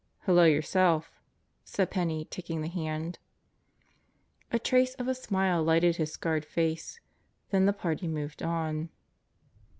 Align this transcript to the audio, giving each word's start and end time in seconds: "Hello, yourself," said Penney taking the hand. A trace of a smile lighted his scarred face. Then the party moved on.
"Hello, 0.21 0.45
yourself," 0.45 1.11
said 1.63 1.91
Penney 1.91 2.25
taking 2.25 2.61
the 2.63 2.67
hand. 2.69 3.19
A 4.51 4.57
trace 4.57 4.95
of 4.95 5.07
a 5.07 5.13
smile 5.13 5.61
lighted 5.61 5.97
his 5.97 6.11
scarred 6.11 6.43
face. 6.43 6.99
Then 7.51 7.67
the 7.67 7.71
party 7.71 8.07
moved 8.07 8.41
on. 8.41 8.89